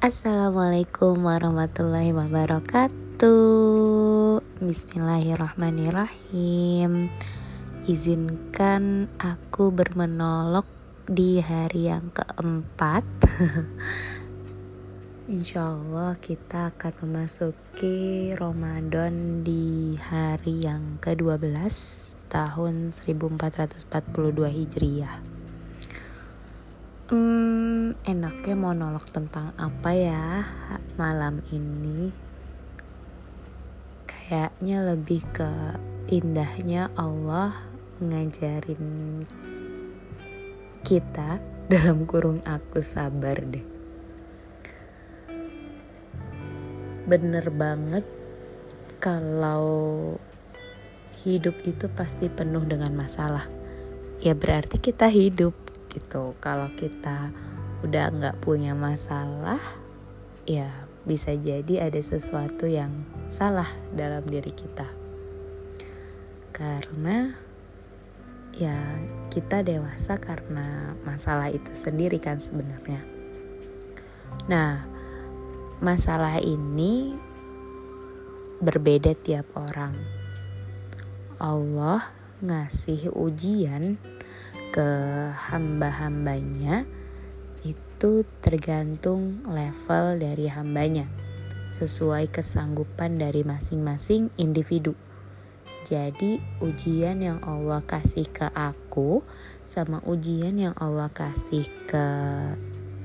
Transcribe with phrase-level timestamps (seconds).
[0.00, 4.40] Assalamualaikum warahmatullahi wabarakatuh.
[4.64, 7.12] Bismillahirrahmanirrahim.
[7.84, 10.64] Izinkan aku bermenolok
[11.04, 13.04] di hari yang keempat.
[15.36, 21.44] Insya Allah kita akan memasuki Ramadan di hari yang ke-12
[22.32, 23.84] tahun 1442
[24.48, 25.40] Hijriah.
[27.10, 27.49] Hmm,
[28.06, 30.44] enaknya monolog tentang apa ya
[31.00, 32.10] malam ini?
[34.06, 35.50] Kayaknya lebih ke
[36.10, 37.54] indahnya Allah
[38.00, 39.22] ngajarin
[40.86, 41.38] kita
[41.70, 43.66] dalam kurung aku sabar deh.
[47.06, 48.06] Bener banget
[48.98, 50.14] kalau
[51.26, 53.50] hidup itu pasti penuh dengan masalah.
[54.20, 55.54] Ya berarti kita hidup
[55.90, 57.34] gitu kalau kita
[57.80, 59.60] udah nggak punya masalah
[60.44, 60.68] ya
[61.08, 62.92] bisa jadi ada sesuatu yang
[63.32, 64.84] salah dalam diri kita.
[66.52, 67.32] Karena
[68.52, 68.76] ya
[69.32, 73.00] kita dewasa karena masalah itu sendiri kan sebenarnya.
[74.50, 74.84] Nah
[75.80, 77.16] masalah ini
[78.60, 79.96] berbeda tiap orang.
[81.40, 82.12] Allah
[82.44, 83.96] ngasih ujian
[84.70, 84.88] ke
[85.48, 86.84] hamba-hambanya
[88.00, 91.04] itu tergantung level dari hambanya
[91.68, 94.96] sesuai kesanggupan dari masing-masing individu.
[95.84, 99.20] Jadi ujian yang Allah kasih ke aku
[99.68, 102.06] sama ujian yang Allah kasih ke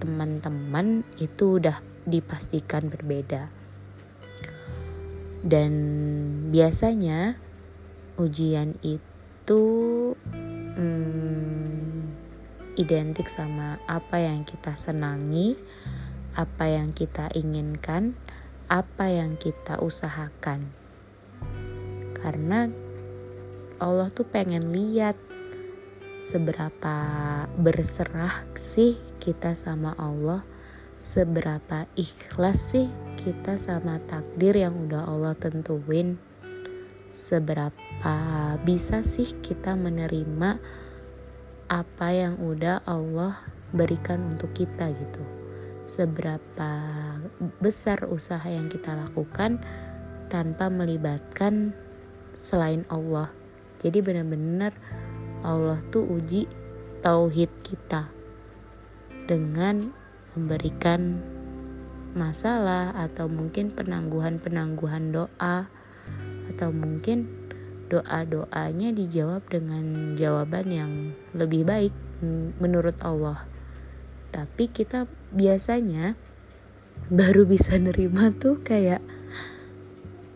[0.00, 3.52] teman-teman itu udah dipastikan berbeda.
[5.44, 5.72] Dan
[6.48, 7.36] biasanya
[8.16, 9.60] ujian itu
[10.80, 12.27] hmm,
[12.78, 15.58] identik sama apa yang kita senangi,
[16.38, 18.14] apa yang kita inginkan,
[18.70, 20.70] apa yang kita usahakan.
[22.14, 22.70] Karena
[23.82, 25.18] Allah tuh pengen lihat
[26.22, 26.96] seberapa
[27.58, 30.46] berserah sih kita sama Allah,
[31.02, 32.86] seberapa ikhlas sih
[33.18, 36.18] kita sama takdir yang udah Allah tentuin
[37.08, 38.16] seberapa
[38.62, 40.60] bisa sih kita menerima
[41.68, 43.36] apa yang udah Allah
[43.76, 45.20] berikan untuk kita gitu.
[45.88, 46.72] Seberapa
[47.60, 49.60] besar usaha yang kita lakukan
[50.28, 51.72] tanpa melibatkan
[52.36, 53.32] selain Allah.
[53.80, 54.72] Jadi benar-benar
[55.44, 56.48] Allah tuh uji
[57.00, 58.10] tauhid kita
[59.28, 59.92] dengan
[60.34, 61.20] memberikan
[62.16, 65.68] masalah atau mungkin penangguhan-penangguhan doa
[66.48, 67.28] atau mungkin
[67.88, 70.92] doa-doanya dijawab dengan jawaban yang
[71.32, 71.94] lebih baik
[72.60, 73.48] menurut Allah.
[74.28, 76.14] Tapi kita biasanya
[77.08, 79.00] baru bisa nerima tuh kayak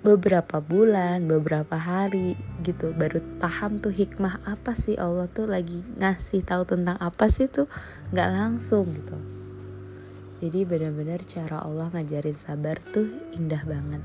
[0.02, 2.34] beberapa bulan, beberapa hari
[2.66, 7.46] gitu baru paham tuh hikmah apa sih Allah tuh lagi ngasih tahu tentang apa sih
[7.46, 7.70] tuh
[8.10, 9.16] nggak langsung gitu.
[10.42, 14.02] Jadi benar-benar cara Allah ngajarin sabar tuh indah banget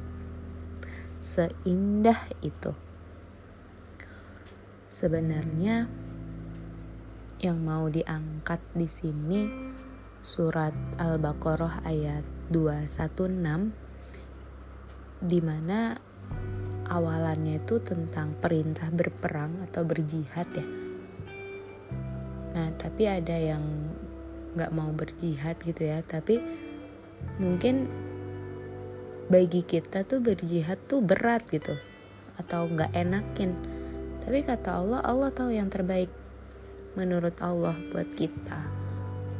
[1.27, 2.86] seindah itu.
[4.97, 5.85] Sebenarnya
[7.37, 9.45] yang mau diangkat di sini
[10.17, 15.93] surat Al-Baqarah ayat 216 di mana
[16.89, 20.65] awalannya itu tentang perintah berperang atau berjihad ya.
[22.57, 23.61] Nah, tapi ada yang
[24.57, 26.41] nggak mau berjihad gitu ya, tapi
[27.37, 27.85] mungkin
[29.29, 31.77] bagi kita tuh berjihad tuh berat gitu
[32.41, 33.76] atau nggak enakin
[34.27, 36.11] tapi kata Allah Allah tahu yang terbaik
[36.99, 38.59] menurut Allah buat kita.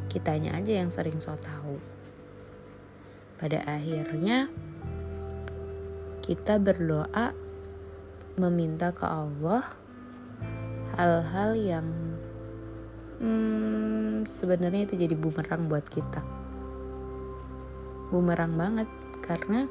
[0.08, 1.76] Kitanya aja yang sering so tahu.
[3.36, 4.48] Pada akhirnya
[6.24, 7.36] kita berdoa
[8.40, 9.76] meminta ke Allah
[10.96, 11.86] hal-hal yang
[13.20, 16.24] hmm, sebenarnya itu jadi bumerang buat kita.
[18.08, 18.88] Bumerang banget
[19.20, 19.68] karena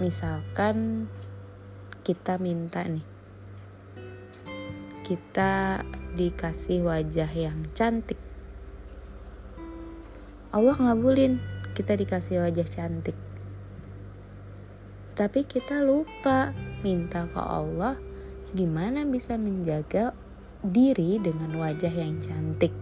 [0.00, 1.12] misalkan
[2.02, 3.06] kita minta nih.
[5.06, 5.82] Kita
[6.18, 8.18] dikasih wajah yang cantik.
[10.50, 11.38] Allah ngabulin
[11.72, 13.14] kita dikasih wajah cantik.
[15.14, 16.50] Tapi kita lupa
[16.82, 17.96] minta ke Allah
[18.52, 20.12] gimana bisa menjaga
[20.60, 22.74] diri dengan wajah yang cantik.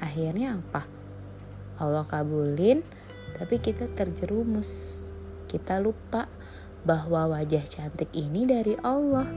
[0.00, 0.88] Akhirnya apa?
[1.78, 2.80] Allah kabulin
[3.36, 5.04] tapi kita terjerumus.
[5.46, 6.26] Kita lupa
[6.84, 9.28] bahwa wajah cantik ini dari Allah.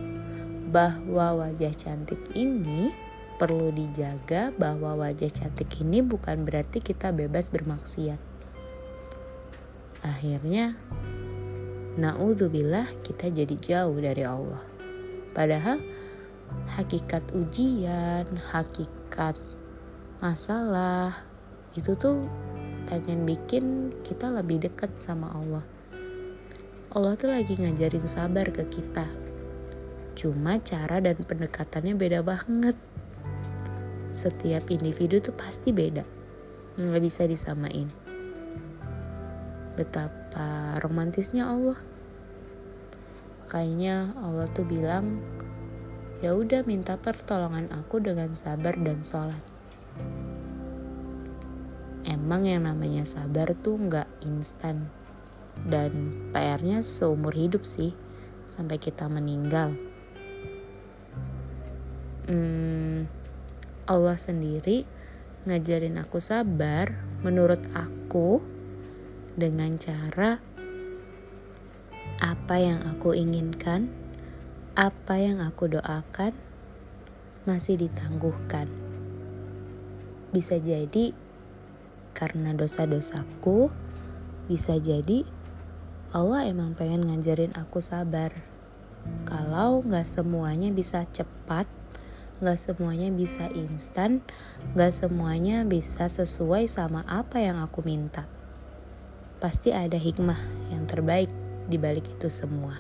[0.68, 2.92] Bahwa wajah cantik ini
[3.38, 8.20] perlu dijaga bahwa wajah cantik ini bukan berarti kita bebas bermaksiat.
[10.02, 10.76] Akhirnya,
[11.98, 14.62] naudzubillah kita jadi jauh dari Allah.
[15.38, 15.80] Padahal
[16.78, 19.38] hakikat ujian, hakikat
[20.18, 21.14] masalah
[21.78, 22.26] itu tuh
[22.90, 25.77] pengen bikin kita lebih dekat sama Allah.
[26.88, 29.12] Allah tuh lagi ngajarin sabar ke kita.
[30.16, 32.80] Cuma cara dan pendekatannya beda banget.
[34.08, 36.08] Setiap individu tuh pasti beda.
[36.80, 37.92] Nggak bisa disamain.
[39.76, 41.76] Betapa romantisnya Allah.
[43.52, 45.20] Kayaknya Allah tuh bilang
[46.24, 49.44] ya udah minta pertolongan aku dengan sabar dan sholat.
[52.08, 54.88] Emang yang namanya sabar tuh nggak instan
[55.66, 57.98] dan PR-nya seumur hidup sih
[58.46, 59.74] sampai kita meninggal.
[62.28, 63.08] Hmm,
[63.88, 64.84] Allah sendiri
[65.48, 66.92] ngajarin aku sabar
[67.24, 68.44] menurut aku
[69.40, 70.44] dengan cara
[72.20, 73.94] apa yang aku inginkan,
[74.76, 76.36] apa yang aku doakan
[77.48, 78.68] masih ditangguhkan.
[80.36, 81.16] Bisa jadi
[82.12, 83.72] karena dosa-dosaku,
[84.52, 85.24] bisa jadi
[86.16, 88.32] Allah emang pengen ngajarin aku sabar.
[89.28, 91.68] Kalau nggak semuanya bisa cepat,
[92.38, 94.22] Gak semuanya bisa instan,
[94.78, 98.30] gak semuanya bisa sesuai sama apa yang aku minta.
[99.42, 101.34] Pasti ada hikmah yang terbaik
[101.66, 102.78] di balik itu semua.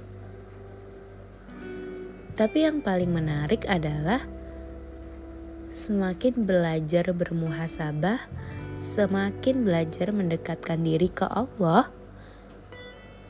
[2.38, 4.21] Tapi yang paling menarik adalah
[5.73, 8.30] semakin belajar bermuhasabah,
[8.77, 11.89] semakin belajar mendekatkan diri ke Allah,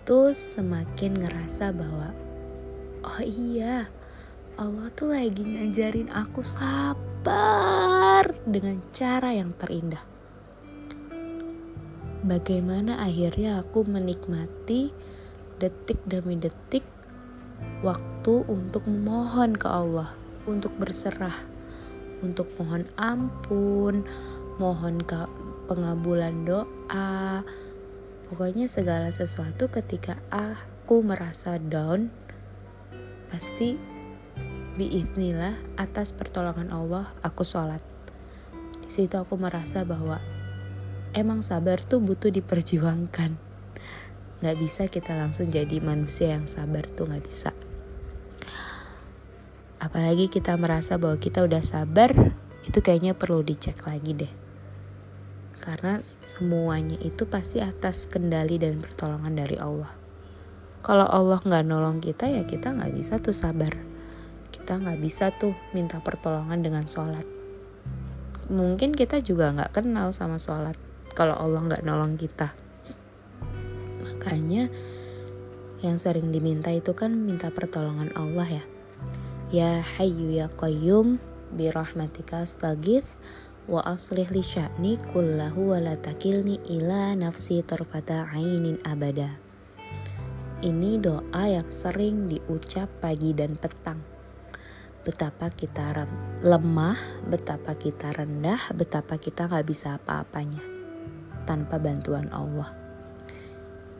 [0.08, 2.16] tuh semakin ngerasa bahwa
[3.04, 3.92] oh iya,
[4.56, 10.00] Allah tuh lagi ngajarin aku sabar dengan cara yang terindah.
[12.24, 14.96] Bagaimana akhirnya aku menikmati
[15.60, 16.88] detik demi detik
[17.84, 20.16] waktu untuk memohon ke Allah,
[20.48, 21.36] untuk berserah,
[22.24, 24.08] untuk mohon ampun,
[24.56, 25.20] mohon ke
[25.68, 27.44] pengabulan doa.
[28.28, 32.12] Pokoknya segala sesuatu ketika aku merasa down,
[33.32, 33.80] pasti
[34.76, 37.80] biiznilah atas pertolongan Allah aku sholat.
[38.84, 40.20] Di situ aku merasa bahwa
[41.16, 43.40] emang sabar tuh butuh diperjuangkan.
[44.44, 47.52] Gak bisa kita langsung jadi manusia yang sabar tuh gak bisa.
[49.80, 52.12] Apalagi kita merasa bahwa kita udah sabar,
[52.68, 54.47] itu kayaknya perlu dicek lagi deh.
[55.58, 59.92] Karena semuanya itu pasti atas kendali dan pertolongan dari Allah.
[60.86, 63.88] Kalau Allah nggak nolong kita ya kita nggak bisa tuh sabar
[64.68, 67.24] kita nggak bisa tuh minta pertolongan dengan sholat.
[68.52, 70.76] Mungkin kita juga nggak kenal sama sholat
[71.16, 72.52] kalau Allah nggak nolong kita.
[74.04, 74.68] Makanya
[75.80, 78.64] yang sering diminta itu kan minta pertolongan Allah ya.
[79.56, 81.24] Ya Hayyu ya Qayyum
[81.56, 83.16] bi rahmatika astaghith
[83.68, 89.38] wa aslih li sya'ni kullahu wa la takilni ila nafsi tarfata ainin abada.
[90.64, 94.18] Ini doa yang sering diucap pagi dan petang
[95.08, 96.04] betapa kita
[96.44, 97.00] lemah,
[97.32, 100.60] betapa kita rendah, betapa kita nggak bisa apa-apanya
[101.48, 102.76] tanpa bantuan Allah.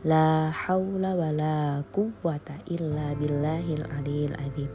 [0.04, 4.72] La haula wa la quwwata illa billahil aliyil azim.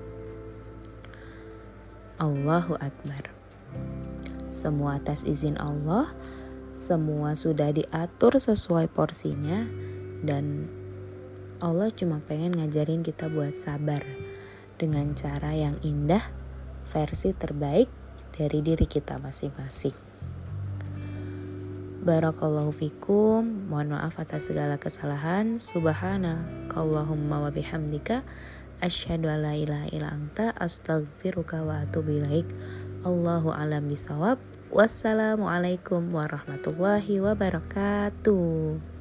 [2.17, 3.32] Allahu Akbar.
[4.53, 6.13] Semua atas izin Allah,
[6.77, 9.65] semua sudah diatur sesuai porsinya
[10.23, 10.69] dan
[11.63, 14.03] Allah cuma pengen ngajarin kita buat sabar
[14.77, 16.35] dengan cara yang indah,
[16.91, 17.87] versi terbaik
[18.35, 19.95] dari diri kita masing-masing.
[22.03, 25.55] Barakallahu fikum, mohon maaf atas segala kesalahan.
[25.55, 28.27] Subhana kallahumma wa bihamdika
[28.83, 32.51] asyhadu an la ilaha illa anta astaghfiruka wa atubu ilaik.
[33.03, 34.39] Allahu alam bisawab.
[34.71, 38.92] Wassalamualaikum warahmatullahi wabarakatuh.